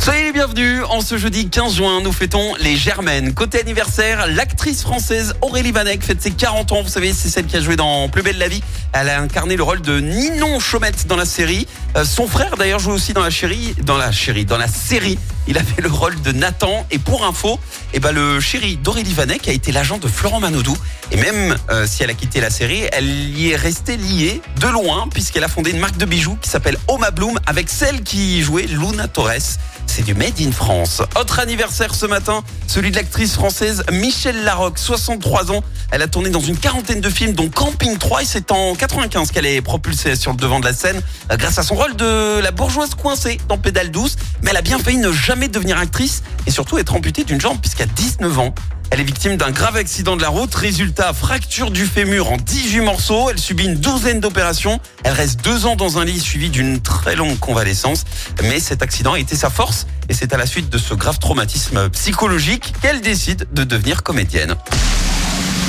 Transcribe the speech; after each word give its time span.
Soyez 0.00 0.24
les 0.24 0.32
bienvenus. 0.32 0.82
En 0.88 1.00
ce 1.00 1.18
jeudi 1.18 1.48
15 1.48 1.74
juin, 1.74 2.00
nous 2.02 2.12
fêtons 2.12 2.54
les 2.60 2.76
Germaines. 2.76 3.34
Côté 3.34 3.60
anniversaire, 3.60 4.26
l'actrice 4.28 4.82
française 4.82 5.34
Aurélie 5.42 5.72
Vanek 5.72 6.02
fête 6.04 6.22
ses 6.22 6.30
40 6.30 6.72
ans. 6.72 6.82
Vous 6.82 6.88
savez, 6.88 7.12
c'est 7.12 7.28
celle 7.28 7.46
qui 7.46 7.56
a 7.56 7.60
joué 7.60 7.76
dans 7.76 8.08
Plus 8.08 8.22
belle 8.22 8.38
la 8.38 8.48
vie. 8.48 8.62
Elle 8.92 9.08
a 9.08 9.20
incarné 9.20 9.56
le 9.56 9.62
rôle 9.62 9.82
de 9.82 10.00
Ninon 10.00 10.60
Chaumette 10.60 11.06
dans 11.08 11.16
la 11.16 11.26
série. 11.26 11.66
Euh, 11.96 12.04
son 12.04 12.26
frère, 12.26 12.56
d'ailleurs, 12.56 12.78
joue 12.78 12.92
aussi 12.92 13.12
dans 13.12 13.22
la 13.22 13.30
chérie, 13.30 13.74
dans 13.82 13.98
la 13.98 14.12
chérie, 14.12 14.44
dans 14.44 14.56
la 14.56 14.68
série. 14.68 15.18
Il 15.46 15.58
avait 15.58 15.82
le 15.82 15.90
rôle 15.90 16.20
de 16.22 16.32
Nathan. 16.32 16.86
Et 16.90 16.98
pour 16.98 17.26
info, 17.26 17.58
eh 17.92 18.00
ben, 18.00 18.12
le 18.12 18.40
chéri 18.40 18.76
d'Aurélie 18.76 19.12
Vanek 19.12 19.48
a 19.48 19.52
été 19.52 19.72
l'agent 19.72 19.98
de 19.98 20.06
Florent 20.06 20.40
Manodou. 20.40 20.76
Et 21.10 21.16
même 21.16 21.56
euh, 21.70 21.86
si 21.86 22.02
elle 22.02 22.10
a 22.10 22.14
quitté 22.14 22.40
la 22.40 22.50
série, 22.50 22.84
elle 22.92 23.08
y 23.36 23.50
est 23.50 23.56
restée 23.56 23.96
liée 23.96 24.40
de 24.60 24.68
loin 24.68 25.08
puisqu'elle 25.12 25.44
a 25.44 25.48
fondé 25.48 25.70
une 25.70 25.80
marque 25.80 25.96
de 25.96 26.04
bijoux 26.04 26.38
qui 26.40 26.48
s'appelle 26.48 26.76
Oma 26.86 27.10
Bloom 27.10 27.38
avec 27.46 27.68
celle 27.68 28.02
qui 28.02 28.42
jouait 28.42 28.66
Luna 28.66 29.08
Torres. 29.08 29.58
C'est 29.98 30.04
du 30.04 30.14
Made 30.14 30.40
in 30.40 30.52
France. 30.52 31.02
Autre 31.20 31.40
anniversaire 31.40 31.92
ce 31.92 32.06
matin, 32.06 32.44
celui 32.68 32.92
de 32.92 32.96
l'actrice 32.96 33.34
française 33.34 33.82
Michelle 33.90 34.44
Larocque, 34.44 34.78
63 34.78 35.50
ans. 35.50 35.64
Elle 35.90 36.02
a 36.02 36.06
tourné 36.06 36.30
dans 36.30 36.38
une 36.38 36.56
quarantaine 36.56 37.00
de 37.00 37.10
films, 37.10 37.32
dont 37.32 37.48
Camping 37.48 37.98
3, 37.98 38.22
et 38.22 38.24
c'est 38.24 38.52
en 38.52 38.76
95 38.76 39.32
qu'elle 39.32 39.46
est 39.46 39.60
propulsée 39.60 40.14
sur 40.14 40.30
le 40.30 40.36
devant 40.36 40.60
de 40.60 40.66
la 40.66 40.72
scène 40.72 41.02
euh, 41.32 41.36
grâce 41.36 41.58
à 41.58 41.64
son 41.64 41.74
rôle 41.74 41.96
de 41.96 42.38
la 42.38 42.52
bourgeoise 42.52 42.94
coincée 42.94 43.38
dans 43.48 43.58
Pédale 43.58 43.90
douce. 43.90 44.14
Mais 44.42 44.50
elle 44.50 44.58
a 44.58 44.62
bien 44.62 44.78
failli 44.78 44.98
ne 44.98 45.10
jamais 45.10 45.48
devenir 45.48 45.76
actrice 45.78 46.22
et 46.46 46.52
surtout 46.52 46.78
être 46.78 46.94
amputée 46.94 47.24
d'une 47.24 47.40
jambe 47.40 47.58
puisqu'à 47.60 47.86
19 47.86 48.38
ans, 48.38 48.54
elle 48.90 49.00
est 49.00 49.04
victime 49.04 49.36
d'un 49.36 49.50
grave 49.50 49.76
accident 49.76 50.16
de 50.16 50.22
la 50.22 50.28
route. 50.28 50.54
Résultat, 50.54 51.12
fracture 51.12 51.70
du 51.70 51.84
fémur 51.84 52.32
en 52.32 52.36
18 52.36 52.80
morceaux. 52.80 53.28
Elle 53.30 53.38
subit 53.38 53.64
une 53.64 53.74
douzaine 53.74 54.20
d'opérations. 54.20 54.80
Elle 55.04 55.12
reste 55.12 55.44
deux 55.44 55.66
ans 55.66 55.76
dans 55.76 55.98
un 55.98 56.04
lit 56.04 56.18
suivi 56.18 56.48
d'une 56.48 56.80
très 56.80 57.14
longue 57.14 57.38
convalescence. 57.38 58.04
Mais 58.42 58.60
cet 58.60 58.82
accident 58.82 59.12
a 59.12 59.18
été 59.18 59.36
sa 59.36 59.50
force. 59.50 59.86
Et 60.08 60.14
c'est 60.14 60.32
à 60.32 60.38
la 60.38 60.46
suite 60.46 60.70
de 60.70 60.78
ce 60.78 60.94
grave 60.94 61.18
traumatisme 61.18 61.90
psychologique 61.90 62.72
qu'elle 62.80 63.00
décide 63.00 63.46
de 63.52 63.64
devenir 63.64 64.02
comédienne. 64.02 64.54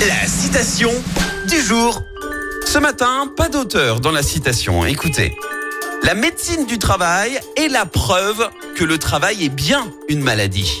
La 0.06 0.26
citation 0.26 0.90
du 1.46 1.60
jour. 1.60 2.02
Ce 2.66 2.78
matin, 2.78 3.30
pas 3.36 3.48
d'auteur 3.48 4.00
dans 4.00 4.12
la 4.12 4.22
citation. 4.22 4.86
Écoutez. 4.86 5.36
La 6.02 6.14
médecine 6.14 6.64
du 6.66 6.78
travail 6.78 7.38
est 7.56 7.68
la 7.68 7.84
preuve 7.84 8.48
que 8.76 8.84
le 8.84 8.96
travail 8.96 9.44
est 9.44 9.50
bien 9.50 9.86
une 10.08 10.22
maladie. 10.22 10.80